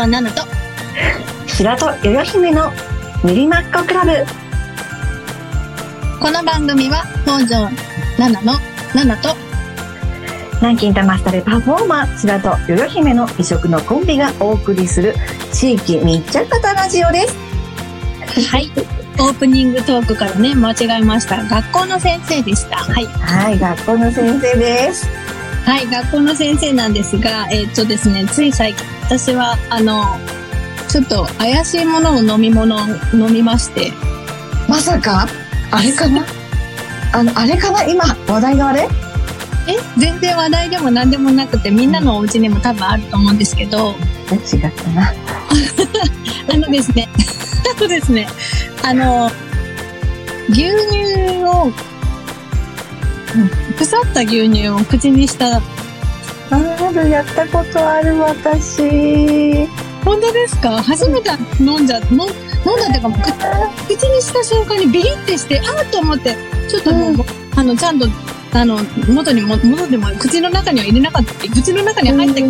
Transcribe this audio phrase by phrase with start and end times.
[0.00, 0.42] 条なのと、
[1.46, 2.72] 白戸よよ姫の
[3.22, 4.10] 練馬っ子クラブ。
[6.18, 7.56] この番組は北条
[8.16, 8.54] 7の
[8.94, 9.36] 7と、
[10.56, 15.14] 南京玉下でパフォーマー、白戸よよ姫の異色のコンビがお送りする
[15.52, 17.36] 地域密着型ラジオです。
[18.50, 18.70] はい。
[19.18, 21.44] オープニングトークからね、間違えました。
[21.44, 22.76] 学校の先生でした。
[22.78, 23.04] はい。
[23.04, 25.29] はい、学校の先生です。
[25.64, 30.04] はい、学校の先生なんですが、えーっとですね、つい最近、私は、あの、
[30.88, 32.78] ちょっと怪しいものを飲み物を
[33.12, 33.92] 飲みまして、
[34.68, 35.28] まさか、
[35.70, 36.24] あれかな？
[37.12, 37.84] あの、あれかな？
[37.84, 38.88] 今、話題のあれ？
[39.68, 43.94] え、全然話題でも何でもなくて、みんなのお家にも多分あると思うんですけど、
[44.32, 45.12] え違ったな。
[46.52, 47.08] あのですね、
[47.78, 48.26] あのですね、
[48.82, 49.30] あの、
[50.48, 51.72] 牛乳を、
[53.76, 55.60] 腐った牛乳を口にした、あ
[56.92, 59.66] る、やったことある、私。
[60.04, 60.82] 本当ですか？
[60.82, 62.30] 初めて飲んじゃ、飲ん飲んだ
[62.88, 63.10] っていうか、
[63.86, 66.36] 口口にした瞬間にビリってして、あーと思って、
[66.68, 67.24] ちょっともう、うん。
[67.56, 68.06] あの、ちゃんと、
[68.52, 71.34] あの、元にも、元でも、口の中には入れなかった。
[71.48, 72.42] 口の中に入って、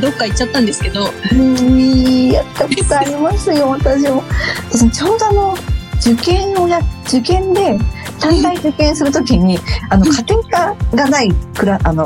[0.00, 4.22] どっか行っちゃったんですけど、うん、やったことありますよ、私も。
[4.70, 5.56] 私もちょうどあの、
[6.00, 7.78] 受験をや、受験で、
[8.20, 9.58] 短大受験するときに、
[9.90, 12.04] あの、家庭科がないクラ、あの、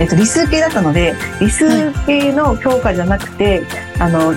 [0.00, 3.62] えっと、理数系だったので、理数系の教科じゃなくて、
[3.98, 4.32] あの、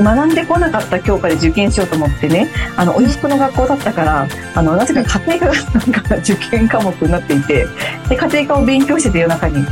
[0.00, 7.66] 学んでこなかった教科で受験しようと思ってね、あの、お洋服の学校だったから、あの、なぜか家庭科がなんか受験科目になっていて、
[8.08, 9.64] で、家庭科を勉強してて夜中に。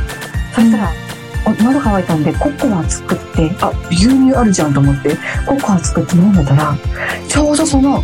[0.53, 1.06] そしたら、お
[1.53, 6.75] 喉乾いたんで、ココア作って、あ、牛乳あるじゃんと思って、ココア作って飲んでたら、
[7.27, 8.03] ちょうどその、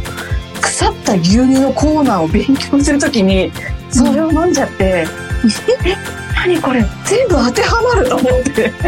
[0.62, 3.52] 腐った牛乳のコーナーを勉強するときに、
[3.90, 5.06] それを飲んじゃって、
[5.86, 5.96] え、
[6.36, 8.72] 何これ全部当てはまると思って。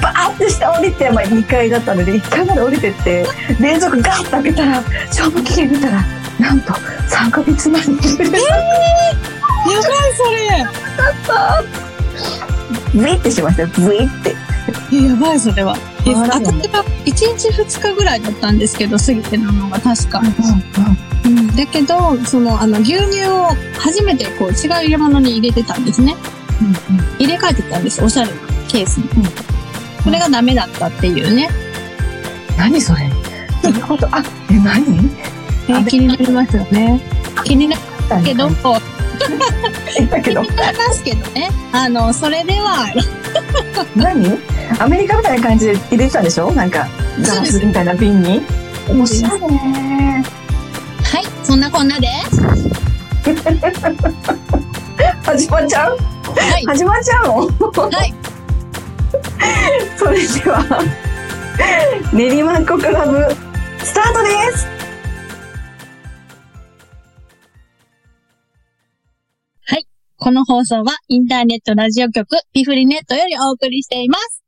[0.00, 3.26] バーって下降りて、まあ2階だったので、1階まで降りてって、
[3.60, 6.04] 冷蔵庫ガーッと開けたら、賞味期限見たら、
[6.38, 8.40] なんと3ヶ月前に切れてやばい
[10.16, 10.42] それ
[12.94, 14.34] ブイってしましたよ、ブイって。
[14.92, 15.76] えやばい、それは。
[16.04, 20.22] 私が1日2日ぐらいだったんですけど、過ぎてるのが確か。
[21.24, 21.46] うん。
[21.56, 23.48] だけど、その、あの、牛乳を
[23.78, 26.14] 初めてこう、違う入れ物に入れてたんですね。
[27.18, 28.36] 入れ替えてたんです、おしゃれな
[28.68, 29.08] ケースに。
[30.04, 31.48] これがダメだったっていうね。
[32.58, 33.08] 何それ？
[33.62, 34.84] どういうことあ、え、何？
[35.68, 37.00] えー気になりますよね。
[37.44, 37.82] 気になる
[38.24, 38.48] けど、
[40.10, 40.42] だけど。
[40.42, 40.48] ま
[40.92, 41.50] すけどね。
[41.72, 42.86] あの、それでは、
[43.96, 44.38] 何？
[44.78, 46.50] アメリカみたいな感じで入れてたんでしょ？
[46.52, 46.86] なんか、
[47.20, 48.42] ガラスみたいな瓶に？
[48.88, 50.24] おしゃれね。
[51.04, 52.08] はい、そんなこんなで、
[55.24, 55.96] 始まっちゃう？
[55.96, 57.34] はい、始まっちゃうの？
[57.36, 58.14] はい。
[59.96, 60.82] それでは、
[62.12, 63.24] 練馬っ子クラブ、
[63.84, 64.66] スタートです
[70.22, 74.44] この放送はインターネットラジオ局ピフリネットよりお送りしています。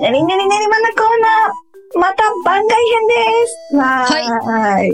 [0.00, 4.92] ねりねりねりまなコーナー、また番外編ですわーい。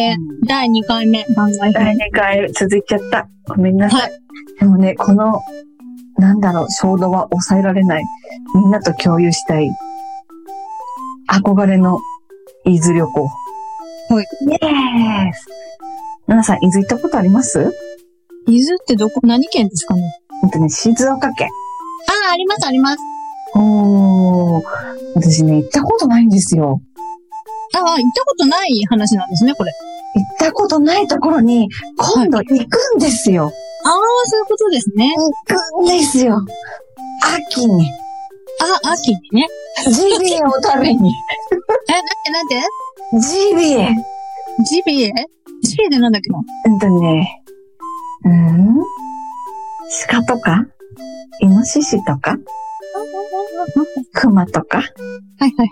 [0.00, 0.16] えー
[0.46, 1.96] 第2回目番外第編。
[1.96, 3.28] 2回続いちゃった。
[3.48, 4.12] ごめんなさい。
[4.60, 5.40] でもね、この、
[6.18, 8.04] なんだろう、衝動は抑えられない。
[8.54, 9.68] みんなと共有したい。
[11.30, 11.98] 憧れの
[12.68, 13.24] 伊豆旅行。
[14.10, 14.26] はい。
[14.46, 15.46] イエース
[16.26, 17.72] 皆さん、伊豆行ったことあります？
[18.46, 20.02] 伊豆ってどこ、何県ですかね？
[20.42, 21.48] ほんとね、静岡県。
[22.26, 22.98] ああ、ありますあります。
[23.54, 24.62] おー。
[25.14, 26.82] 私ね、行ったことないんですよ。
[27.74, 29.72] ああ、行ったことない話なんですね、これ。
[30.14, 33.50] 行ったことないところに、今度行くんですよ。
[33.84, 33.92] ああ、
[34.26, 35.14] そういうことですね。
[35.16, 36.38] 行くんですよ。
[37.48, 37.90] 秋に、
[38.60, 39.46] あ、秋にね。
[39.92, 41.10] ジビエを食べに。
[41.88, 41.92] え、
[42.32, 43.26] なんてなんて？
[43.28, 43.94] ジビエ。
[44.68, 45.12] ジビエ？
[45.62, 46.30] ジビエでなんだっけ？
[46.30, 47.42] なうんとね、
[48.24, 48.76] うーん？
[50.08, 50.64] 鹿とか？
[51.40, 52.36] イノシシとか？
[54.12, 54.78] クマとか？
[54.78, 54.86] はい
[55.40, 55.70] はいはい。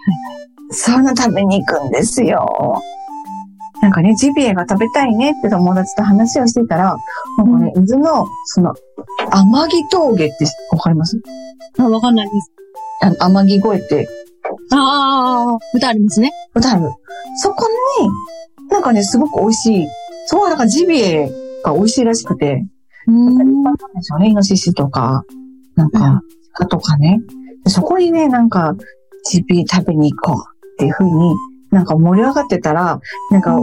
[0.71, 2.83] そういうの食べに行くんですよ。
[3.83, 6.97] なんかね、ジビエが食べたいねって友達と話をしてたら、
[7.38, 8.75] なんかね、伊豆の、その、
[9.31, 10.35] 天城峠って
[10.73, 11.21] わかります？
[11.79, 12.53] あ、わかんないです。
[13.01, 14.09] あの、天城越えって
[14.73, 16.31] ああ、歌ありますね。
[16.55, 16.91] 歌ある。
[17.37, 17.67] そこ
[18.01, 18.09] に、
[18.71, 19.87] なんかね、すごく美味しい。
[20.27, 21.31] すごい、なんかジビエ
[21.65, 22.65] が美味しいらしくて、
[23.07, 23.63] うーん。
[23.63, 25.25] なんでしょうね、イノシシとか、
[25.75, 26.23] なんか、
[26.55, 27.21] 鹿とかね。
[27.65, 28.75] でそこにね、なんか、
[29.29, 31.35] ジビエ食べに行こうっていう風に、
[31.71, 33.01] なんか盛り上がってたら、
[33.31, 33.59] なんか、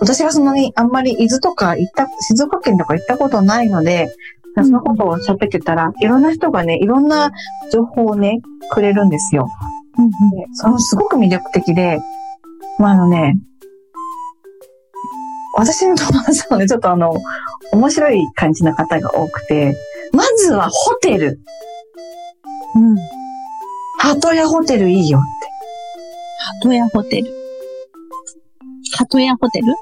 [0.00, 4.08] 私がそんなにあんまり伊豆とか行った、静岡県とか行ったことないので、
[4.64, 7.30] そのことを喋ってたら、いろんな人がね、いろんな
[7.72, 8.40] 情報をね、
[8.70, 9.48] くれるんですよ。
[9.98, 11.98] うんでそのすごく魅力的で、
[12.78, 13.36] まああのね、
[15.56, 17.12] 私の友達はね、ちょっとあの、
[17.72, 19.74] 面白い感じの方が多くて、
[20.12, 21.40] まずはホテル。
[22.76, 22.96] うん。
[23.98, 25.26] 鳩屋ホテルいいよって。
[26.62, 27.32] 鳩屋ホテル。
[28.96, 29.74] 鳩屋ホテル？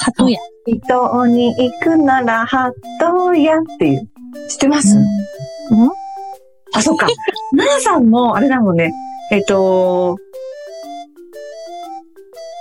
[0.00, 0.38] 鳩屋。
[0.66, 4.10] 伊東に行くなら鳩屋っていう。
[4.48, 5.04] 知ってます、うん
[6.72, 7.06] あ、そっか。
[7.56, 8.92] 奈々さんも、あれだもんね。
[9.32, 10.16] えっと、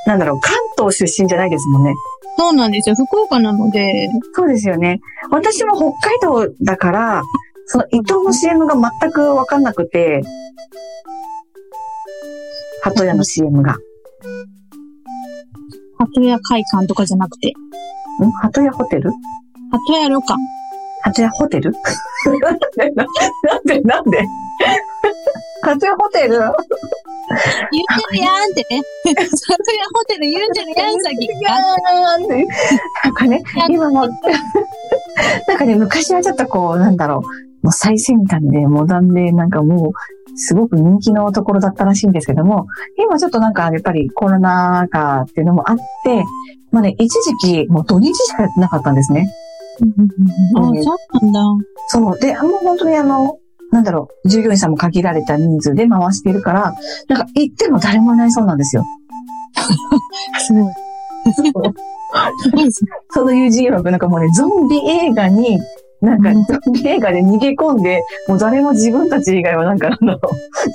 [0.05, 1.93] なんだろう、関東出身じゃないですもんね。
[2.37, 2.95] そうなんですよ。
[2.95, 4.99] 福岡なので、そうですよね。
[5.29, 7.23] 私も北海道だから、
[7.65, 10.21] その伊東の CM が全くわかんなくて、
[12.81, 13.73] 鳩屋の CM が。
[13.73, 13.75] ん
[15.99, 17.53] 鳩屋会館とかじゃなくて、
[18.41, 19.11] 鳩屋ホテル？
[19.71, 20.58] 鳩屋旅館。
[21.03, 21.71] 鳩屋ホテル？
[22.41, 22.91] なんで？
[22.91, 23.81] なんで？
[23.81, 24.27] なんで？
[25.63, 26.29] 鳩屋ホテル？
[26.29, 26.51] 言う
[28.11, 28.65] てるやんって。
[28.71, 28.81] ね。
[29.05, 29.25] 鳩屋
[29.93, 31.27] ホテル言うてるやん、さっき。
[31.43, 32.47] なんで
[33.03, 34.07] なんかね、今も、
[35.47, 42.65] なんかね、昔はちょっとこう、なんだろう、もう最先端でモダンで、なんかもう、すごく人気のところだったらしいんですけども、
[42.97, 46.23] 今ちょっとなんかやっぱりコロナ禍っていうのもあって、
[46.71, 47.09] まあね、一
[47.41, 49.27] 時期もう土日しかやってなかったんですね。
[50.57, 51.41] ああ、そうなんだ。
[51.87, 52.19] そう。
[52.19, 53.39] で、もう本当にあの、
[53.71, 56.73] なんだろう、従業員さんも限られた人数で回しているから、
[57.07, 58.83] なんか行っても誰もいないそうなんですよ。
[60.39, 60.73] すごい。
[62.41, 62.91] すごいですね。
[63.11, 65.59] その友人曰くなんかもうね、ゾンビ映画に、
[66.01, 66.29] なんか
[66.85, 70.17] 映画で逃げ込んで、もう誰も自分たち以外はなんかあの、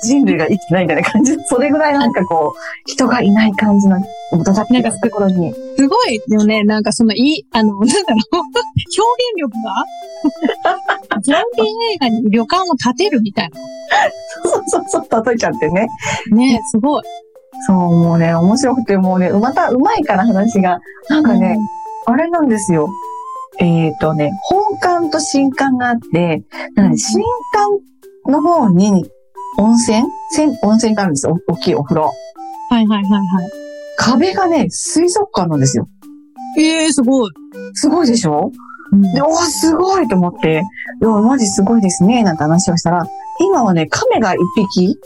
[0.03, 1.35] 人類が生きてないみたいな感じ。
[1.45, 5.53] それぐらいなんかこう、人がいない感じの、もうだなんかてところに。
[5.77, 6.63] すごいよね。
[6.63, 8.79] なんかその、いい、あの、なんだろう、表現
[9.37, 11.63] 力がゾンビ
[11.93, 13.51] 映画に旅館を建てるみたい
[14.43, 15.87] そうそうそう、叩いちゃってね。
[16.29, 16.37] な。
[16.37, 17.03] ねすごい。
[17.67, 20.79] そう、もうね、面白くて、もうね、また上手いから話が、
[21.09, 21.57] なんかね、
[22.05, 22.89] あれなんですよ。
[23.59, 26.43] えっ、とね、本館と新館があって、
[26.97, 27.21] 新
[27.53, 29.09] 館の方に
[29.57, 30.05] 温泉？
[30.63, 31.37] 温泉があるんですよ。
[31.47, 32.11] お大きいお風呂。
[32.69, 33.49] はいはいはいはい。
[33.97, 35.87] 壁がね、水族館なんですよ。
[36.57, 37.31] ええすごい。
[37.73, 38.51] すごいでしょ？
[39.13, 40.63] で、おーすごいと思って、
[41.01, 43.05] いや、マジすごいですね、なんて話をしたら、
[43.39, 44.39] 今はね、亀が一
[44.73, 44.97] 匹、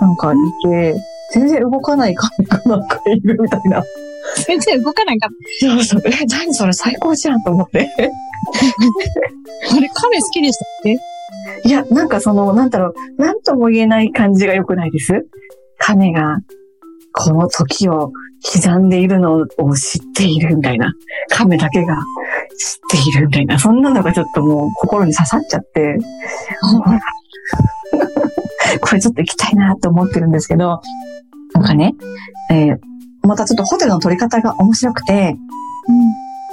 [0.00, 0.96] なんかいて、
[1.32, 3.82] 全然動かない亀がなんかいるみたいな。
[4.46, 5.30] 全然動かないかっ
[5.60, 6.02] そうそう。
[6.06, 6.72] え、何それ？
[6.72, 7.88] 最高じゃんと思って。
[7.96, 8.02] た。
[9.76, 10.96] あれ、亀好きでしたっけ？
[11.68, 15.26] いや、なんかその、なんだろう、なんとも言えない感じが良くないです
[15.78, 16.38] 亀が、
[17.12, 18.12] この時を
[18.44, 20.92] 刻んでいるのを知っているみたいな。
[21.30, 22.00] 亀だけが知っ
[22.90, 23.58] ているみたいな。
[23.58, 25.98] そんなのがちょっともう心に刺さっちゃって、
[28.80, 30.80] これちょっと行きたいなと思ってるんですけど、
[31.54, 31.94] なんかね、
[32.50, 32.76] えー
[33.28, 35.36] またちょっとホテルの取り方が面白くて、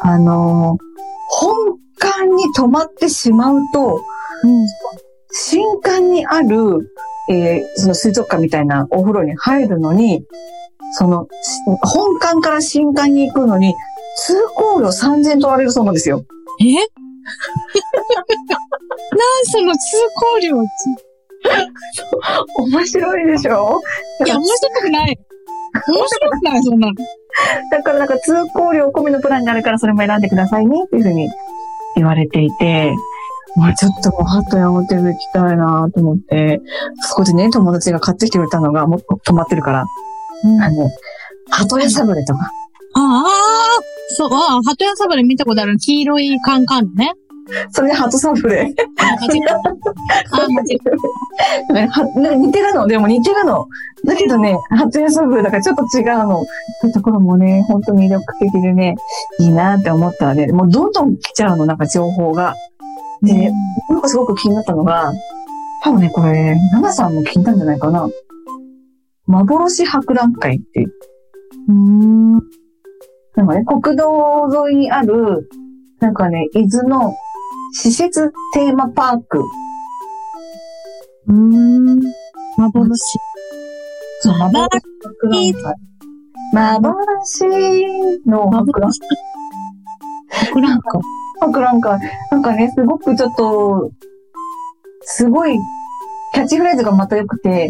[0.01, 0.85] あのー
[1.27, 1.55] 本
[1.99, 3.99] 館に泊まってしまうと、
[4.43, 4.61] うん。
[4.61, 4.67] うん。
[5.31, 6.91] 新館にある、
[7.31, 10.23] えーその水族館みたいなお風呂に入るのに、
[10.97, 13.73] その、し本館から新館に行くのに、
[14.17, 16.23] 通行料3000円取られるそうなんですよ。
[16.61, 16.65] え？
[16.75, 16.83] なん
[19.45, 19.79] その通
[20.41, 20.57] 行料
[22.59, 23.81] 面白いでしょ？
[24.25, 25.17] いや、面白くない。
[25.87, 26.93] 面白くない、そんなの。
[27.71, 31.27] だからなんか通行料込みのプランになるからそれも選んでくださいねっていうふうに
[31.95, 32.93] 言われていて、
[33.57, 36.61] まあちょっともうハットやホテル行きたいなと思って、
[37.01, 39.85] そこでね、友達が買ってきてくれたのがもう泊まってるから、
[40.43, 40.89] うんあの、
[41.49, 42.39] ハトヤサブレとか、
[42.97, 43.25] ああ、
[44.09, 47.13] そう、ああ、鳩屋サブレ見たことある黄色いカンカンのね。
[47.71, 48.73] それでハトサブレ。
[48.99, 49.55] あ、間違えた。
[49.55, 49.61] あ、
[50.47, 50.79] 間違
[51.69, 53.67] えねはなんか似てるの、でも似てるの。
[54.03, 56.43] だけどね、ハトヤサブレだからちょっと違うの。
[56.43, 56.47] そ
[56.83, 58.95] ういうところもね、本当に魅力的でね、
[59.39, 62.55] いいなって思ったらね、もうどんどん来ちゃうの、なんか情報が。
[63.21, 63.27] た。
[63.27, 63.51] でね、
[63.89, 65.13] なんかすごく気になったのが、
[65.83, 68.07] 多分ね、これ、ナナさんも聞いたんじゃないかな。
[69.27, 70.93] 幻博覧会っていう。
[71.69, 72.33] うん。
[73.35, 75.49] なんかね、国道沿いにある、
[75.99, 77.15] なんかね、伊豆の
[77.77, 79.43] 施設テーマパーク。
[81.27, 81.99] うん。
[82.55, 83.19] 幻。
[84.21, 84.81] そう、幻。
[86.53, 87.41] 幻
[88.25, 88.91] の博覧
[90.29, 91.01] 博覧会。
[91.41, 91.99] 博覧会。
[92.31, 93.91] なんかね、すごくちょっと、
[95.01, 95.59] すごい、
[96.33, 97.69] キャッチフレーズがまた良くて、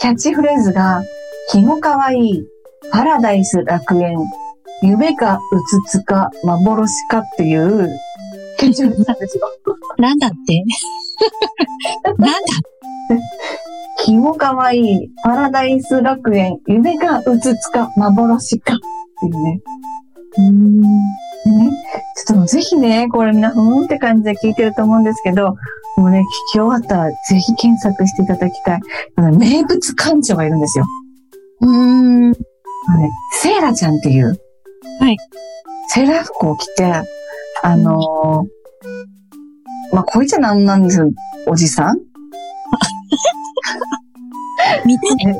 [0.00, 1.04] キャッチフレーズが、
[1.52, 2.44] 気の可愛い、
[2.90, 4.18] パラダイス楽園、
[4.82, 7.88] 夢かうつつか幻かっていう
[8.56, 9.48] 検証なんですよ。
[9.98, 10.62] なんだって？
[12.04, 12.28] なんだ
[13.98, 18.76] 気もかわいい、パラダイス楽園、夢かうつつか幻かっ
[19.20, 19.60] ていうね。
[20.38, 20.80] うん。
[20.82, 21.70] でね、
[22.26, 25.54] ちょっとぜひね、これみんなふーんって感じで聞いてると思うんですけど、
[25.96, 26.22] もうね、聞
[26.52, 28.80] き終わったらぜひ検索していただきたい。
[29.16, 30.84] あの名物館長がいるんですよ。
[31.62, 31.68] うん。
[31.68, 33.10] あのね、
[33.40, 34.38] セイラちゃんっていう。
[35.00, 35.16] はい。
[35.88, 36.84] セーラー服を着て、
[37.62, 38.46] あのー
[39.94, 41.00] まあ、こいつはなんなんです
[41.46, 41.98] おじさん？
[44.84, 45.36] 見たい。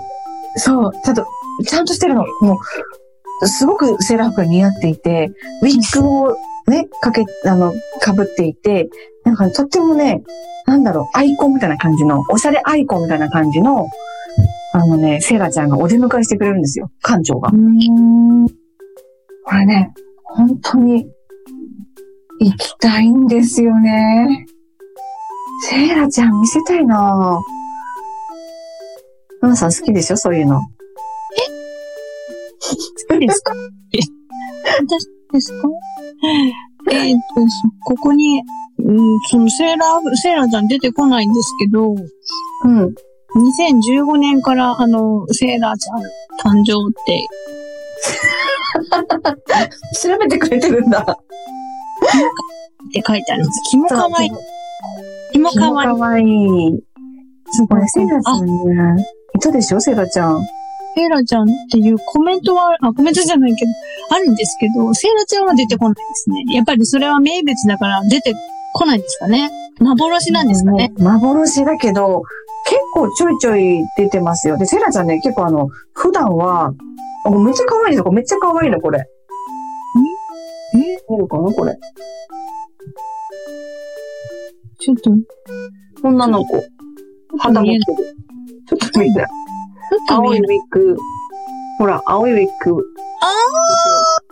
[0.57, 1.27] そう、ちょっと、
[1.67, 2.25] ちゃんとしてるの。
[2.41, 2.59] も
[3.43, 5.31] う、すごくセーラー服が似合っていて、
[5.63, 6.37] ウィッグを
[6.69, 7.77] ね、かけ、あの、被
[8.21, 8.89] っていて、
[9.25, 10.23] なんかとってもね、
[10.67, 13.87] なんだろう、アイコンみたいな感じの、おしゃれアイコンみたいな感じの、
[14.73, 16.91] あのね、セーラちゃんがお出迎えしてくれるんですよ。
[17.03, 17.51] 館長が。
[17.53, 18.47] うん。
[18.49, 18.55] こ
[19.55, 19.93] れね、
[20.25, 21.07] 本当に、
[22.41, 24.47] 行きたいんですよね。
[25.71, 27.41] セーラちゃん見せたいなぁ。
[29.43, 30.61] マナさん好きでしょそういうの。
[30.61, 30.67] 好
[33.15, 33.55] きですか？
[33.95, 33.99] え
[34.81, 35.69] 私ですか？
[36.91, 37.47] えーっと、そ
[37.85, 38.43] ここに、
[38.85, 42.95] うん、そのセーラー、セーラーちゃん出てこないんですけど、うん。
[43.37, 47.27] 2015年からあの、セーラーちゃん誕生って、
[50.01, 51.19] 調べてくれてるんだ。
[52.89, 53.71] って書いてあるんです。
[53.71, 54.31] キモかわいい。
[55.33, 55.95] キモかわいいか。
[55.95, 56.83] わいい。
[57.69, 59.07] これ、セーラちゃあ、んね。
[59.35, 60.43] いたでしょセーラちゃん。
[60.97, 63.71] セーラちゃんっていうコメントは、あ、コメントじゃないけど、
[64.11, 66.45] あるんですけど、セーラちゃんは出てこないですね。
[66.55, 68.35] やっぱりそれは名物だから出て
[68.75, 69.51] こないんですかね。
[69.79, 70.93] 幻なんですかね。
[70.99, 72.23] 幻だけど、
[72.67, 74.57] 結構ちょいちょい出てますよ。
[74.57, 76.73] で、セーラちゃんね、結構あの、普段は、
[77.25, 78.13] あめっちゃ可愛いですよ。
[78.13, 79.05] めっちゃ可愛いの、これ。
[81.11, 81.77] え見るかなこれ。
[84.79, 85.11] ちょっと、
[86.03, 86.59] 女の子。
[86.59, 86.67] と
[87.39, 87.77] 肌持。
[87.77, 88.17] ってる。
[88.69, 89.21] ちょっと見て。
[89.21, 90.43] ちょっと青いウ。
[90.43, 90.97] ィッグ。
[91.79, 92.83] ほら、青いウィッグ。
[93.23, 94.27] あー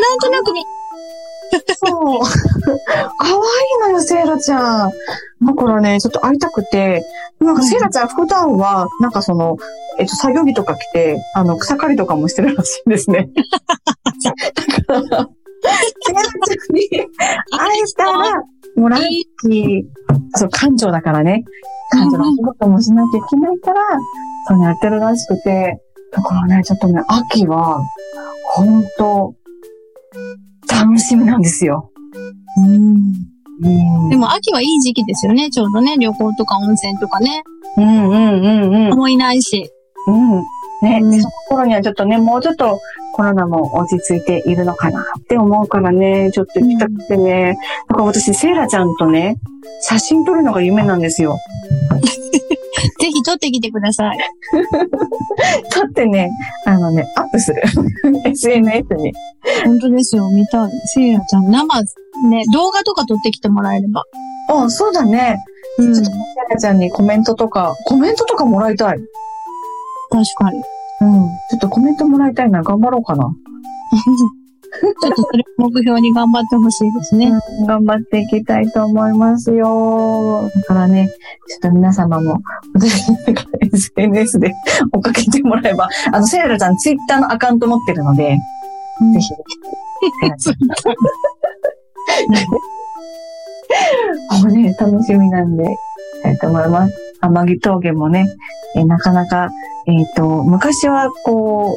[0.00, 0.62] なんとなく見、
[1.74, 2.20] そう。
[3.18, 3.38] 可愛い
[3.80, 4.90] のよ、セイラちゃん。
[5.42, 7.02] だからね、ちょっと会いたくて、
[7.40, 9.56] なんかセイラちゃん普段は、なんかその、
[9.98, 13.30] えっと、作業着とか着て、あの、草刈りとかもしてるらしいんですね。
[14.86, 15.28] だから、
[16.06, 18.12] セイラちゃんに会えたら、
[18.76, 19.00] もうラッ
[19.42, 19.82] キー、
[20.34, 21.44] そう、館長だからね。
[21.92, 23.80] 館長のお仕事もしなきゃいけないから、
[24.48, 25.80] そうやってるらしくて、
[26.12, 27.82] だからね、ちょっとね、秋は、
[28.54, 29.34] ほんと、
[30.70, 31.90] 楽しみなんですよ。
[32.58, 33.28] うん。
[33.60, 35.96] うんでも秋はいい時期ですよね、ちょうどね。
[35.98, 37.42] 旅行とか温泉とかね。
[37.76, 38.96] うんうんうんうん。
[38.96, 39.68] もいないし。
[40.06, 40.30] うん。
[40.82, 42.78] ね、うんその頃にはちょっとね、もうちょっと
[43.18, 47.58] コロナも落ち着いているのかなって思うからね、ちょっと行きたくてね。
[47.88, 49.34] だから私、セイラちゃんとね、
[49.82, 51.36] 写真撮るのが夢なんですよ。
[53.00, 54.18] ぜひ撮ってきてください。
[55.72, 56.30] 撮ってね、
[56.64, 57.60] あのね、アップする。
[58.24, 59.12] SNS に。
[59.64, 60.70] 本当ですよ、見たい。
[60.86, 61.82] セイラちゃん、生、
[62.30, 64.04] ね、動画とか撮ってきてもらえれば。
[64.48, 65.38] あ、そうだね。
[65.78, 65.92] うん。
[65.92, 66.18] 確ちょっと、セ
[66.50, 68.98] イラちゃんにコメントとか、コメントとかもらいたい。
[70.36, 70.62] かに。
[71.00, 71.28] うん。
[71.50, 72.62] ちょっとコメントもらいたいな。
[72.62, 73.24] 頑張ろうかな。
[75.02, 77.32] ちょっとそれを目標に頑張ってほしいですね。
[77.60, 80.48] うん頑張っていきたいと思いますよ。
[80.54, 81.08] だからね、
[81.48, 82.38] ちょっと皆様も、
[83.72, 84.52] SNS で
[84.92, 88.36] 追っかけてもらえば、あの、セイラちゃんツイッターのアカウント持ってるので、
[89.00, 89.32] うんぜひ、
[94.42, 95.64] もうね、楽しみなんで、
[96.18, 97.07] したいと思います。
[97.20, 98.26] 天城峠もね、
[98.76, 99.50] えーなかなか、
[99.86, 101.76] えっ、と、昔はこう、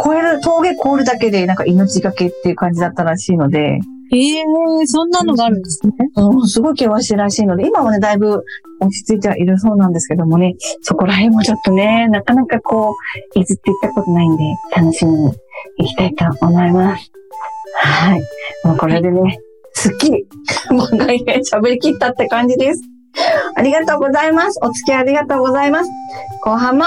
[0.00, 3.80] 越える、峠越えるだけで、なんか命がけっていう感じだったらしいので、
[4.14, 4.44] ええ
[4.86, 5.92] そんなのがあるんですね。
[6.16, 8.44] うん、すごい険しいらしいので、今はね、だいぶ
[8.78, 12.94] 落ち着いてはいるそうなんですけどもね、そこら辺もちょっとね、なかなかこ
[13.34, 14.44] う、いずって行ったことないんで、
[14.76, 15.32] 楽しみに
[15.78, 17.10] 行きたいと思います。
[17.76, 18.22] はい。
[18.64, 19.38] もうこれでね、
[19.72, 20.26] すっきり、
[20.70, 22.82] もう外編喋り切ったって感じです。
[23.62, 24.58] ありがとうございます。
[24.60, 25.90] お付き合いありがとうございます。
[26.42, 26.84] 後半も、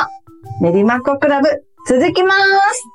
[0.59, 1.47] 練馬子クラブ、
[1.87, 2.94] 続きます。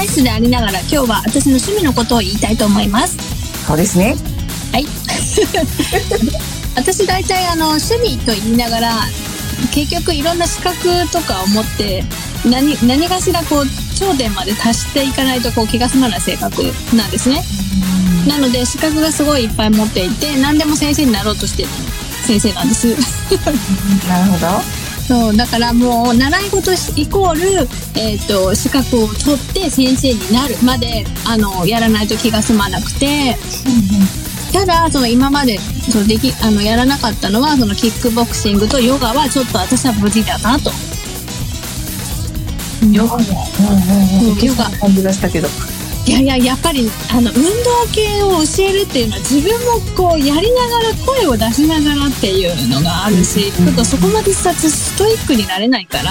[0.00, 3.18] 東大室でありながら今日は私の趣味のことを言いたいと思います。
[3.66, 4.16] そうですね。
[4.72, 4.86] はい。
[6.74, 9.00] 私大体あの趣味と言いながら
[9.74, 12.04] 結局いろんな資格とかを持って
[12.46, 17.44] 何何かしらこう頂点まで達していかないとこう気が済まない性格なんですね。
[18.26, 21.68] なので資格がすごいいっぱい持っていて何でも先生になろうとしてる
[22.24, 22.86] 先生なんです。
[24.08, 24.79] なるほど。
[25.10, 27.40] そうだからもう習い事イコール、
[28.00, 33.34] えー、と資格を取って先生になるまであのやらないと気が済まなくて
[34.52, 40.70] ただその今までそのできあのやらなかったのはそのキックボクシングとヨガはちょっと私は無事だなと。
[42.92, 43.18] ヨガも。
[43.18, 44.44] うんうんうん。
[44.44, 45.48] ヨガ感じがしたけど。
[46.06, 47.42] いやいややっぱりあの運動
[47.92, 56.10] 系を教えるっていうのは自分もこうやりながら声を出しながらっていうのがあるし、ちょっとそこまでさストイックになれないから。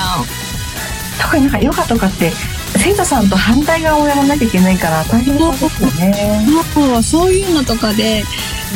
[1.21, 2.31] 特になんかヨガとかって
[2.77, 6.45] 生徒さんと反対側をやらなきゃいけないから大変そうですよね。
[6.75, 8.23] もうそういうのとかで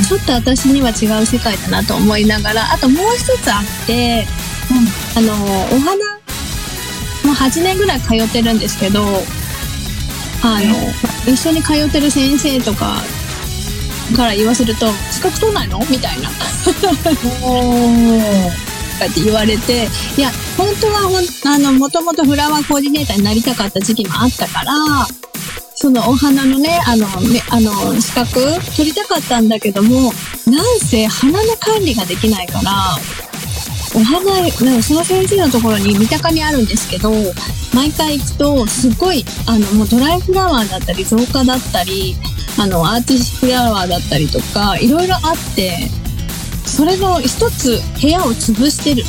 [0.08, 4.28] ちょっと私には違う世界だなと思いながらあともう一つあって、
[5.16, 5.38] あのお
[5.80, 5.96] 花
[7.24, 9.06] もう8年ぐらい通ってるんですけど
[10.44, 12.98] あの一緒に通ってる先生とか
[14.16, 16.30] から言わせると「資格取んないの?」みたいな。
[19.00, 24.74] かって言われていや本当はほんあのもともとフラワーコーディネーターになりたかった時期もあったから
[25.76, 28.34] そのお花のねあのねあの資格
[28.76, 30.14] 取りたかったんだけども
[30.46, 32.72] なんせ花の管理ができないから
[33.96, 37.12] お花なんかその先生のところに三鷹にあるんですけど
[37.76, 42.16] 毎回行くとすごいあのもうドライフラワーだったり造花だったり
[42.60, 45.90] あのアーティスフラワーだったりとかいろいろあって
[46.66, 49.04] それの一つ部屋を潰してる、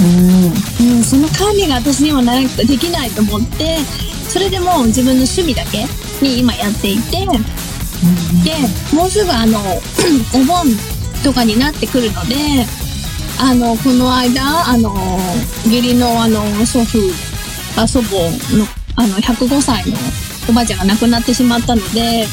[0.00, 0.96] うん。
[0.96, 3.78] うん、その管理が私にはなできないと思って
[4.28, 5.86] それでもう自分の趣味だけ
[6.20, 7.26] に今やっていてで
[8.94, 9.58] もうすぐあの
[10.34, 10.66] お盆
[11.22, 12.34] とかになってくるので
[13.40, 14.92] あのこの間あの
[15.64, 16.98] 義理のあの祖父
[17.76, 18.14] あ祖母
[18.56, 19.96] のあの105歳の
[20.48, 22.26] おばあちゃんが亡くなってしまったので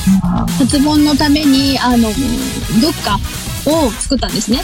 [0.58, 3.18] 初盆のためにあの仏花
[3.68, 4.62] を作ったんですね。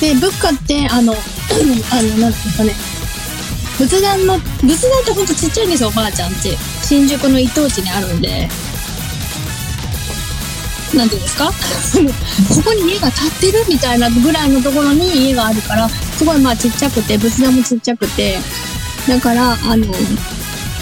[0.00, 1.12] で仏花ってあの
[1.92, 2.74] あのなんですかね。
[3.76, 8.48] 仏壇の仏壇ってほんとちっちゃいんですよおばあちゃんち新宿の一等地にあるんで
[10.96, 11.46] なんていうんですか？
[11.48, 18.36] ここに家が建ってるみたいなぐらいのところに家があるからすごいまあちっちゃくて仏壇もちっちゃくて
[19.08, 19.86] だからあの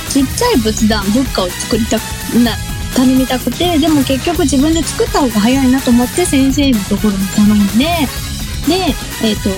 [0.08, 2.02] ちっちゃい仏壇仏花を作りたく
[2.44, 2.52] な
[2.94, 7.84] 頼みたくてでも結局自分で作った方が早いなと思って先生のところに頼んで
[8.68, 8.94] で
[9.24, 9.48] えっ、と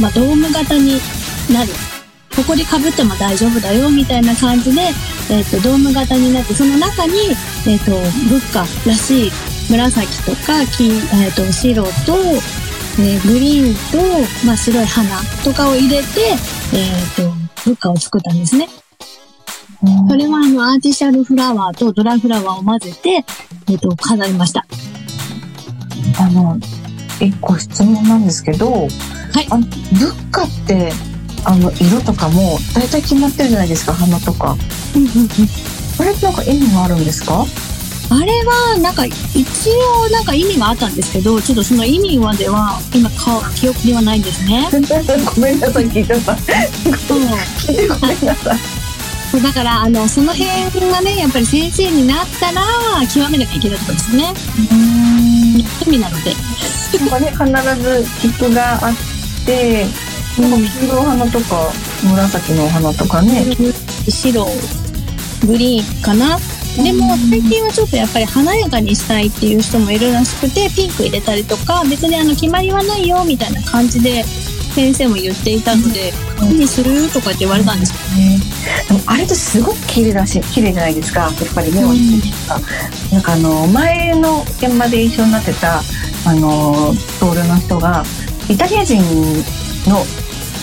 [0.00, 1.00] まあドーム型に
[1.52, 1.70] なる。
[2.36, 4.82] ほこりかぶっても大丈夫だよみたいな感じで、
[5.30, 7.12] えっとドーム型になってその中に、
[7.66, 7.90] えっと
[8.28, 9.30] 仏花らしい
[9.70, 10.90] 紫とか黄、
[11.24, 11.90] えっと白と、
[12.98, 16.06] えーグリーンと、まあ、白い花とかを入れて、
[16.74, 17.30] えっと
[17.64, 18.68] 仏花を作ったんですね。
[20.08, 23.24] それはあのアーティシャルフラワーとドライフラワーを混ぜて、
[23.70, 24.66] えっと飾りました。
[26.18, 26.58] あの、
[27.20, 30.92] 一個質問なんですけど、はいあの仏花って、
[31.44, 34.56] あの、色とかも大体決まってるじゃないですか、花とか。
[35.98, 37.44] あれってなんか意味があるんですか？
[38.10, 39.14] あれは、なんか、一
[39.70, 44.68] 応、なんか意味があったんですけど、ちょっとその意味までは、今か、記憶にはないんですね。
[45.34, 46.36] ごめんなさい、聞いちゃった。
[46.36, 47.20] そう
[47.56, 47.88] 聞い。
[47.88, 48.58] ごめんなさい。
[49.30, 52.62] そうだから、あの、その辺がね、やっぱり先生になったら、
[53.06, 53.60] 極めなきゃい。
[53.60, 53.78] けない。
[53.78, 54.34] ところですね
[54.72, 55.60] うん。
[55.60, 56.34] 意味なので。
[56.98, 58.94] なんかね、必ず菊があっ
[59.46, 59.86] て、
[60.36, 63.46] なんか黄色お花とか、紫のお花とかね。
[64.08, 64.48] 白、
[65.46, 66.38] グリーンかな。
[66.76, 74.24] でも、最近はちょっとやっぱり華やかにしたいっていう人もいるらしくて、ピンク入れたりとか、別にあの、決まりはないよ、みたいな感じで、
[74.74, 77.08] 先生も言っていたので、何にする？
[77.08, 78.38] とかって言われたんですね、
[78.88, 82.60] でもあれってすごく綺麗だし綺麗じゃないですかやっぱり目を引くか、
[83.12, 85.80] なんかあの前の現場で印象になってた
[86.24, 88.04] あの同僚の人が
[88.48, 89.02] イタリア人
[89.86, 90.04] の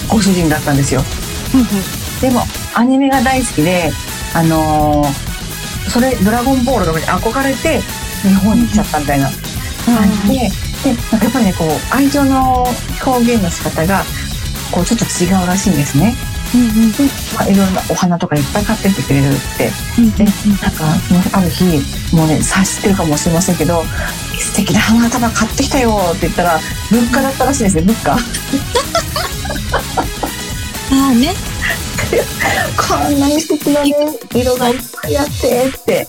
[0.10, 1.02] ご主人だったんですよ。
[2.22, 2.42] でも
[2.74, 3.92] アニメが大好きで
[4.34, 5.06] あの
[5.90, 7.82] それ「ドラゴンボール」とかに憧れて
[8.22, 9.30] 日本に来ちゃったみたいな
[9.86, 10.52] 感じで、
[10.84, 12.68] でなんかやっぱりねこう愛情の
[13.06, 14.04] 表現の仕方が
[14.72, 16.16] こうちょっと違うらしいんですね。
[17.36, 19.70] まあ、いろんなお花とかいっぱい買ってきてくれるって。
[20.24, 20.86] で、なんか、
[21.34, 21.66] ある日、
[22.16, 23.84] もうね、察してるかもしれませんけど、
[24.40, 28.14] 素敵な花束買ってきたよって言ったら、物価だったらしいですね、物価。
[28.16, 28.18] あ
[30.92, 31.36] あね。
[32.78, 33.94] こんなに素敵なね、
[34.34, 36.08] 色がいっぱいあってって。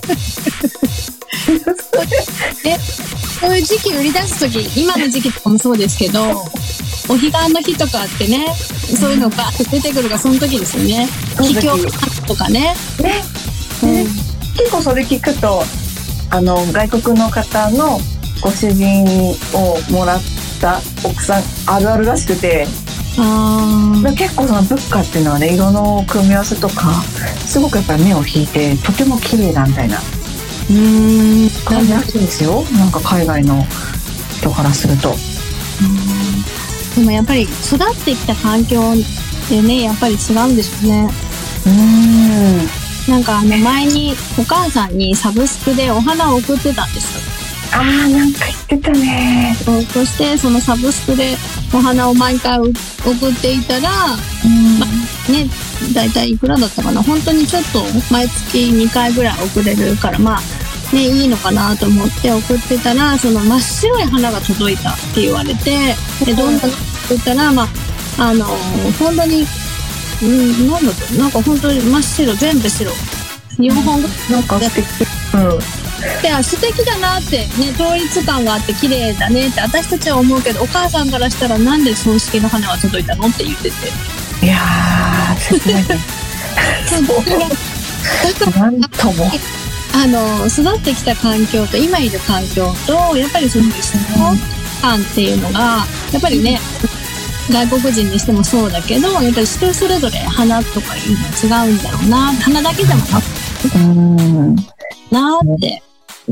[3.40, 6.20] こういう時期売り出す時今の時期とかもそうですけど
[7.08, 8.46] お彼岸の日とかってね
[8.96, 9.36] そういうのが
[9.70, 11.06] 出てくるがその時ですよね。
[11.36, 12.74] その時桔梗の花とかね。
[13.00, 13.22] ね。
[13.82, 14.06] ね。
[14.56, 15.62] 結構それ聞くと、
[16.30, 18.00] あの、外国の方の
[18.42, 19.04] ご主人
[19.54, 20.20] をもらっ
[20.60, 22.66] た奥さんあるあるらしくて、
[24.16, 27.02] 結構その物価っていうのはね、色の組み合わせとか、
[27.46, 32.62] すごくやっぱり目を引いて、とても綺麗だみたいなうーん感じらしいですよ。
[32.76, 33.64] なんか海外の
[34.36, 35.14] 人からすると。
[36.96, 38.80] でもやっぱり育ってきた環境
[39.48, 41.10] でねやっぱり違うんでしょうね
[41.66, 43.12] うーん。
[43.12, 49.54] なんかあの前にお母さんにサブスクでお花を送ってたんですよあー、なんか言ってたね。
[49.64, 51.36] そうそしてそのサブスクで
[51.72, 52.58] お花を毎回
[53.14, 53.90] 送っていたら
[54.44, 54.78] うん。
[55.32, 55.48] ね
[55.94, 57.02] だいたいいくらだったかな。
[57.02, 65.94] 本当にちょっと毎月2回ぐらい送れるからまあねいいのかなと思って送ってたらその真っ白い花が届いたって言われて
[66.24, 66.76] でどんなのって
[67.10, 67.68] 言ったらまあ
[68.30, 68.46] あの
[68.98, 69.46] 本当に
[70.22, 71.26] うんなんだろうな。
[71.28, 72.90] んか本当に真っ白全部白。
[73.58, 74.86] 4本ぐらいなんか素敵。
[75.34, 75.87] うん。
[76.22, 83.76] であ素敵だなってね統一感があって綺麗だねって私たちは思うけどお母さんからしたらなんで葬式の花が届いたのって言ってて
[84.44, 85.98] いやー、切ないね。
[88.56, 89.30] なんとも。
[89.94, 94.36] あの育ってきた環境と今いる環境とやっぱりその一緒の
[94.80, 96.60] 感っていうのがやっぱりね
[97.50, 103.24] 外国人にしてもそうだけどやっぱり人それぞれ花とかいうのは違うんだろうな花だけでもなく
[103.74, 104.56] うん。
[105.10, 105.82] なーって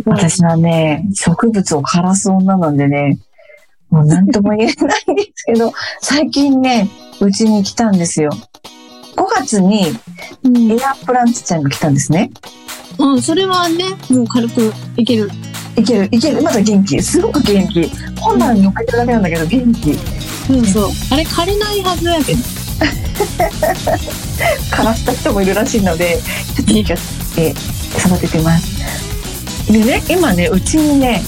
[0.04, 3.18] 私はね、植物を枯らす女なんでね、
[3.90, 6.88] もう何とも言えないんですけど、 最近ね、
[7.20, 8.30] うちに来たんですよ。
[9.16, 9.96] 5月に
[10.44, 12.30] うんエアプランツちゃんが来たんですね。
[12.98, 15.30] うん、それはねもう軽くいける
[15.76, 17.02] いける、いける、まだ元気。
[17.02, 17.90] すごく元気。
[18.18, 19.94] 本来に乗っけてるだけなんだけど、元気。
[20.46, 22.38] そうそうあれ枯れないはずやけど
[24.70, 26.18] 枯らした人もいるらしいので、
[26.54, 26.92] ちょっと今日、
[27.38, 29.15] えー育ててます。
[29.70, 31.22] でね、今ね、うちにね、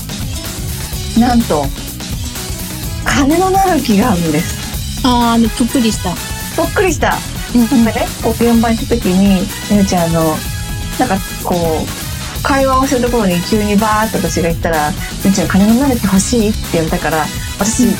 [1.18, 1.64] なんと、
[3.04, 5.02] 金のなる木があるんです。
[5.04, 6.14] あーあのぷっくりした。
[6.56, 7.16] ぽっくりした。
[7.54, 7.84] うん。
[7.84, 10.36] なんかね、こう現場に行った時に、ゆうちゃんあの、
[10.98, 14.92] なんかこう、会話をするところに急にバーっと私が言ったら、
[15.24, 16.48] ゆうちゃん金のなる木欲しい？
[16.50, 17.24] って言われたから、
[17.58, 17.94] 私、うん。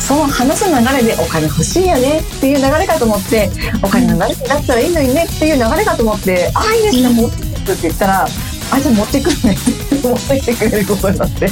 [0.00, 2.20] その話す流れでお金欲しいよね？
[2.20, 3.50] っていう流れかと思って、
[3.82, 5.24] お金のなる木だったらいいのにね？
[5.24, 7.16] っていう流れかと思って、ああ、いいですね、うん。
[7.16, 7.36] 持って
[7.72, 8.28] って言ったら、
[8.70, 9.56] あ、じゃあ持ってくるね
[10.02, 11.44] 持ってきてくれることになって。
[11.46, 11.48] え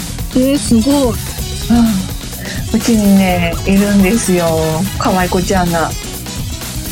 [0.54, 1.14] ー、すごい
[2.74, 4.46] うちにね、いるんですよ。
[4.98, 5.90] 可愛い子ちゃんが。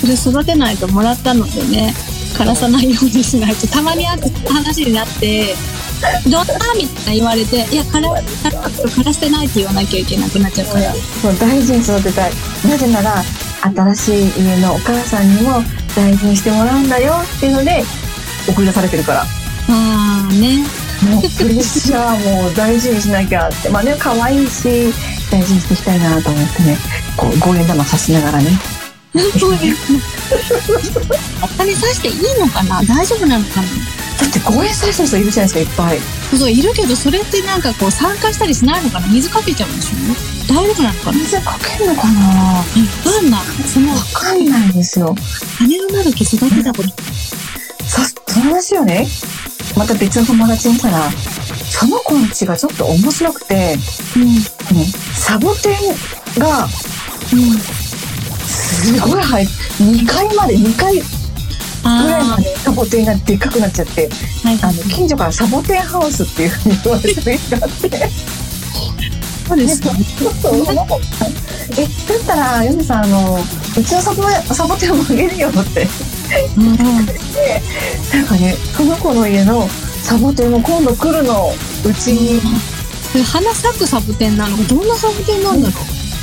[0.00, 1.94] それ育てないともらったのでね
[2.34, 5.54] 枯らさないようにしないとたまにあ話になって
[6.28, 12.32] 「どんな?」みたいな言われて「いや枯ら枯らしてない」って言わなきゃいけなくなっちゃうからそう大事に育てたい
[12.68, 13.24] なぜなら
[13.62, 15.62] 新しい家のお母さんにも
[15.96, 17.82] 大事にしてもらうんだよっていうので
[18.46, 19.26] 送り出されてるからあ
[19.70, 20.64] あね。
[21.03, 23.68] もうプレッシャーもう大事にしなきゃって。
[23.68, 24.92] まあね可愛いし
[25.31, 26.79] 大事にしていきたいなと思ってね。
[27.16, 28.51] こう五円玉さしながらね。
[29.38, 29.77] そういう
[31.42, 32.83] お金さしていいのかな？
[32.83, 33.68] 大丈夫なのかな？
[34.18, 36.01] だって五円さしてる人いるじゃないですかいっ
[36.37, 39.07] そういるけどそれってなんかこう酸化したりしないのかな？
[39.09, 41.12] 水かけちゃうんでしょ大丈夫なのかな？
[41.12, 42.64] ぱい水かけるのかな？
[42.77, 45.14] えどんなそのわかんないですよ。
[45.59, 46.88] 羽のなる木育てたこと
[47.87, 49.07] そその話をね
[49.76, 53.76] また別の友達にしたらその子の家がちょっと面白くて、
[54.16, 54.22] うん。
[54.22, 54.38] うん
[55.14, 55.76] サボテ
[56.37, 56.68] ンがうん。
[58.46, 59.22] すごい。
[59.22, 61.00] 入っ2階まで2階ぐ
[61.88, 64.08] らいあまでサボテンがでっかくなっちゃって
[64.62, 68.08] あの近所からサボテンハウスっていうふうに言われてる家があって
[69.46, 69.90] そうですか
[70.42, 71.00] そうその子
[71.76, 73.38] えだったらヨネさんあの
[73.76, 74.22] うちのサボ
[74.54, 75.87] サボテンをあげるよって
[76.57, 79.68] うんなんかねその子の家の
[80.02, 81.50] サボテンも今度来るの
[81.85, 82.40] うちに
[83.12, 85.74] それ花咲くサボテンなのどんなサボテンなんだろ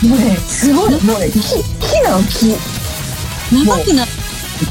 [0.10, 2.56] もうねすごいもうね木木なの木
[3.52, 4.08] 長くなっ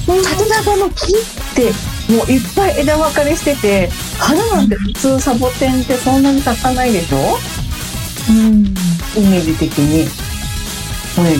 [0.06, 1.16] 縦長の木っ
[1.54, 1.72] て
[2.12, 7.38] もういっぱい枝分かれしてて花なんて普通サボテンってそんなに咲かないでしょ？
[8.30, 8.64] うん。
[9.16, 10.08] イメージ的に。
[11.16, 11.36] もうね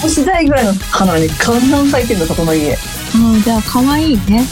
[0.00, 2.74] 拳大ぐらいの花がねガンガン咲いてるのそこの家。
[2.74, 4.46] ああじゃあ可愛いね。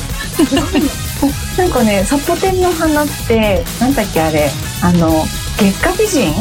[1.57, 4.51] なんかねサボテンの花ってなんだっけあれ。
[4.83, 5.25] あの
[5.57, 6.35] 月下美人？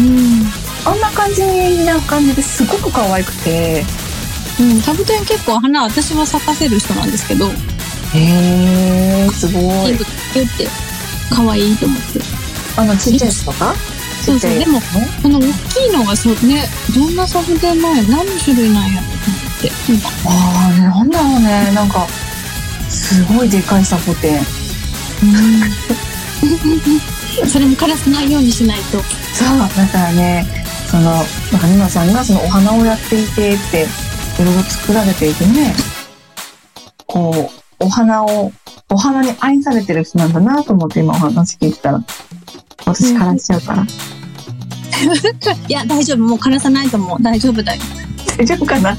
[0.00, 0.46] うん。
[0.84, 1.42] あんな感じ
[1.84, 3.84] な感じですごく可愛くて。
[4.60, 7.52] うん、サボテン結構花私は咲かせる人なんですけど、へ
[8.16, 9.62] え、すごい。
[9.86, 10.06] 全部っ
[10.56, 10.66] て
[11.30, 12.20] 可愛いと思って。
[12.76, 13.72] あの、ちっちゃいやつとか？
[14.24, 14.80] そうそう、でも、
[15.22, 15.46] この大き
[15.86, 19.72] いのがそうね、どんなサボテンなんや何の種類なんやろと思って。
[19.92, 21.70] 今ああ、なんだろうね。
[21.74, 22.06] なんか、
[22.88, 24.42] すごいでかいサボテン。
[27.46, 28.98] それも枯らさないようにしないと。
[29.34, 30.46] そう、だからね、
[30.90, 31.24] その、なん
[31.80, 33.86] かさんがそのお花をやっていてって、
[34.40, 35.74] いろいろ作られていてね、
[37.06, 37.50] こ
[37.80, 38.52] う、お花を、
[38.90, 42.02] お花に愛されてる人なんだなと思って今お話聞いてたら、
[42.84, 43.86] 私からしちゃうから。
[45.68, 46.18] いや、大丈夫。
[46.18, 47.22] もう枯らさないと思う。
[47.22, 47.82] 大丈夫だよ。
[48.36, 48.96] 大丈夫かな？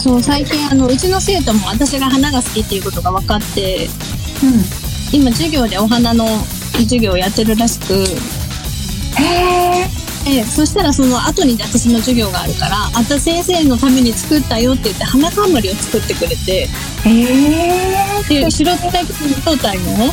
[0.00, 3.88] そう、最近、あの、うちの生徒も私が花が好きっていうことが分かって、う
[5.12, 6.26] 今、授業でお花の
[6.74, 7.96] 授業をやってるらしく、ん。
[7.96, 8.06] へ
[9.84, 10.08] え。
[10.30, 16.68] えそしたらその後に私の授業があるから、あた先生のために作ったよって言って花冠を作ってくれて、
[17.04, 18.22] へえ。
[18.28, 18.90] で、白手
[19.44, 20.12] 胴体の、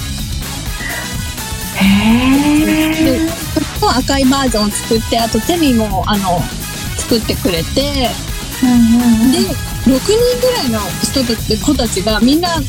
[1.75, 3.45] へえ。
[3.85, 6.41] の赤いバージョンを作って、あと手にも、あの、
[6.97, 8.09] 作ってくれて、
[8.63, 9.39] うんうんで、
[9.85, 12.61] 6人ぐらいの人たち、子たちが、みんな14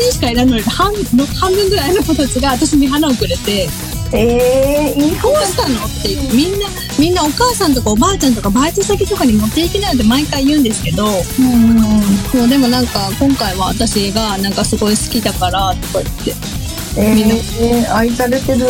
[0.00, 0.92] 人しかいないのに、半
[1.40, 3.68] 半分ぐらいの子たちが私に花をくれて、
[4.10, 5.84] ええ、いいどうしたの？
[5.84, 6.66] っていう、みんな、
[6.98, 12.02] みんなお母さんとかおばあちゃんとかバイト先とかに持っていきなよって毎回言うんですけど、うんうん。
[12.32, 16.67] そう、でもなんか、今回は私がなんかすごい好きだから、とか言って。
[17.00, 18.66] ええ、愛されてる。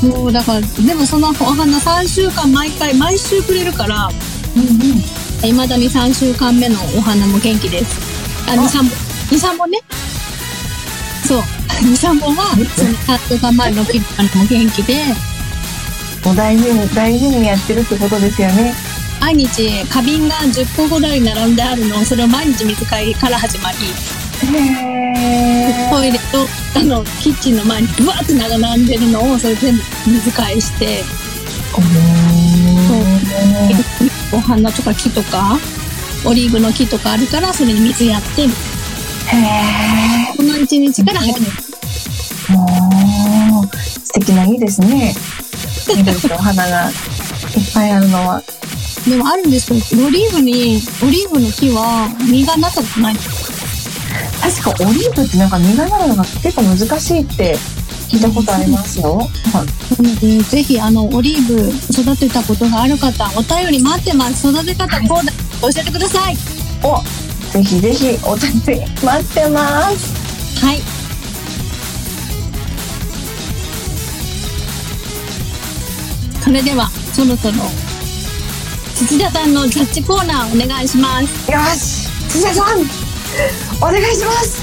[0.00, 4.08] そう、だから、でもそのお花3週間毎回、毎週くれるから、
[4.56, 5.02] うんうん。
[5.42, 7.98] 未だに3週間目のお花も元気です。
[8.48, 8.88] あ、2、3本。
[9.30, 9.80] 2、3本ね。
[11.26, 11.42] そう。
[11.82, 15.04] 2、3本は、その3週間前のピッカも元気で、
[16.24, 18.74] もう大事に、大事にやってるってことですよね。
[19.20, 23.78] 毎日花瓶が10個ぐらい並んであるのを、それを毎日水替えから始まり。
[25.90, 26.46] トイレと、
[26.78, 31.02] あの、キッチンの前にブワーって並んでるのを、それ全部水替えして、
[34.32, 35.58] お花とか木とか、
[36.26, 38.50] オリーブの木とかあるから、それに水やって、へえ。
[40.36, 41.52] この1日から始める。
[44.04, 45.14] 素敵な日ですね。
[45.88, 46.94] 緑とお花がいっ
[47.72, 48.42] ぱいあるのは。
[49.08, 53.16] でもあるんですけど、オリーブに、オリーブの木は実がなったことない。
[54.44, 57.56] 確かオリーブってなんか実がなるのが結構難しいって
[58.10, 59.16] 聞いたことありますよ。
[59.16, 60.02] はい。
[60.02, 64.46] なので、ぜひ、あの、オリーブ育てたことがある方、お便り待ってます。
[64.46, 66.36] 育て方こうだ、教えてください。
[66.82, 67.00] お、
[67.52, 70.64] ぜひぜひお便り待ってます。
[70.64, 70.82] はい。
[76.42, 77.54] それでは、そろそろ、
[78.94, 81.50] 土田さんのジャッジコーナーお願いします。
[81.50, 82.84] よし、土田さん、
[83.80, 84.62] お願いします。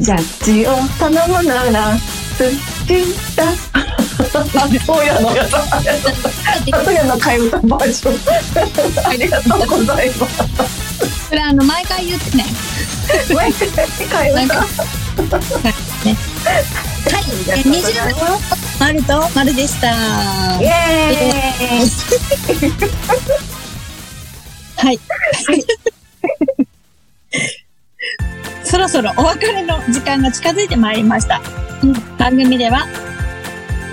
[0.00, 1.96] ジャッジを頼むなら、
[2.38, 3.44] 土田。
[4.30, 5.30] そうやの。
[5.30, 5.36] の
[7.16, 9.08] 替え歌バージョン。
[9.08, 11.28] ありがとうございます。
[11.28, 12.44] それあの、毎回言ってね。
[13.34, 14.60] 毎回替え歌。
[14.60, 16.16] ね。
[17.06, 17.24] はい。
[17.48, 19.88] えー、20丸と丸でした。
[20.60, 21.86] イエー
[23.56, 23.59] イ。
[24.80, 24.98] はい。
[28.64, 31.42] そろそろお別れの時間が近づいてまいりました。
[32.18, 32.86] 番組では、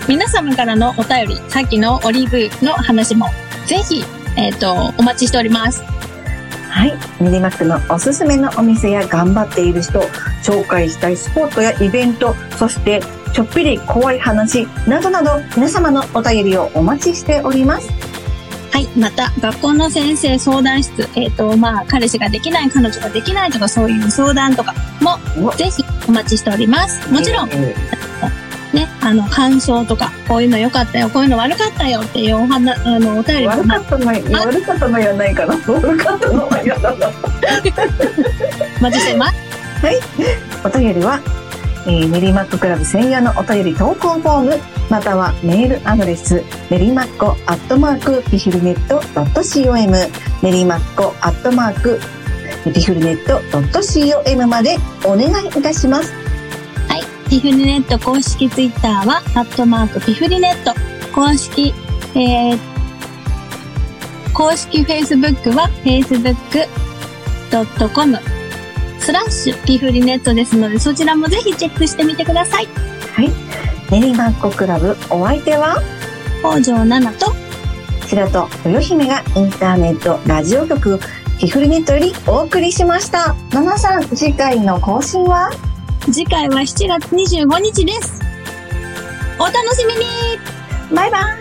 [0.07, 3.27] 皆様からのお便り、さっきのオリーブの話も、
[3.65, 4.05] ぜひ、
[4.37, 5.83] えっ、と、お待ちしております。
[6.69, 6.97] はい。
[7.19, 9.99] 練馬区のおすすめのお店や頑張っている人、
[10.41, 13.01] 紹介したいスポットやイベント、そして
[13.33, 17.96] ちょっぴり怖い話などなど皆様のお便りをお待ちしております。
[18.77, 18.87] はい。
[18.95, 25.17] また、学校の先生相談室、えっ、と、まあ、彼氏ができない、彼女ができないとか、そういう相談とかも、
[25.55, 27.11] ぜひお待ちしております。
[27.11, 27.73] もちろん、え
[28.73, 35.55] ね、あの、感想とか、こういうの良かったよ、こういうの悪かったよっていうお話、あの、お便ーりも悪かったの、悪かったのやないかな。
[35.55, 37.07] 悪かったのは嫌だな。
[38.79, 39.35] お待ちしています。
[40.63, 41.19] お便りは、
[41.87, 44.59] えー、練馬っ子クラブ専用のお便り投稿フォーム、
[44.89, 49.29] またはメールアドレス、練馬っ子アットマークピフルネット .com、
[50.41, 51.99] 練馬っ子アットマーク
[52.73, 56.13] ピフルネット .com までお願いいたします。
[56.87, 57.01] はい。
[57.29, 60.73] ピフリネット公式ツイッターは、アットマークピフリネット。
[61.13, 61.73] 公式、
[62.15, 62.59] えー、
[64.33, 68.19] 公式フェイスブックは、facebook.com
[68.99, 72.67] スラッシュピフリネットですので、そちらもぜひチェックしてみてください。
[73.89, 75.81] 練馬っ子クラブお相手は？
[76.41, 77.33] 北条奈々と、
[78.05, 80.99] 白と豊姫がインターネットラジオ局
[81.39, 83.35] キフルネットよりお送りしました。
[83.53, 85.51] ナナさん、次回の更新は？
[86.11, 88.21] 次回は7月25日です。
[89.39, 90.01] お楽しみに。
[90.95, 91.36] バイバイ